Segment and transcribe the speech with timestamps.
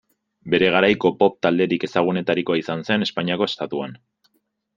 [0.53, 3.95] Bere garaiko pop-talderik ezagunetarikoa izan zen Espainiako estatuan.